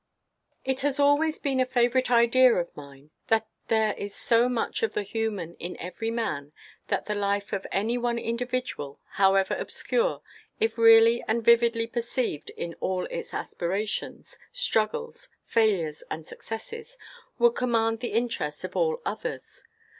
IT 0.65 0.79
has 0.79 0.97
always 0.99 1.37
been 1.37 1.59
a 1.59 1.63
favorite 1.67 2.09
idea 2.09 2.51
of 2.55 2.75
mine, 2.75 3.11
that 3.27 3.45
there 3.67 3.93
is 3.93 4.15
so 4.15 4.49
much 4.49 4.81
of 4.81 4.95
the 4.95 5.03
human 5.03 5.53
in 5.57 5.77
every 5.77 6.09
man, 6.09 6.53
that 6.87 7.05
the 7.05 7.13
life 7.13 7.53
of 7.53 7.67
any 7.71 7.99
one 7.99 8.17
individual, 8.17 8.99
however 9.11 9.53
obscure, 9.59 10.23
if 10.59 10.75
really 10.79 11.23
and 11.27 11.45
vividly 11.45 11.85
perceived 11.85 12.49
in 12.57 12.73
all 12.79 13.05
its 13.11 13.31
aspirations, 13.31 14.39
struggles, 14.51 15.29
failures, 15.45 16.01
and 16.09 16.25
successes, 16.25 16.97
would 17.37 17.51
command 17.53 17.99
the 17.99 18.13
interest 18.13 18.63
of 18.63 18.75
all 18.75 19.03
others. 19.05 19.63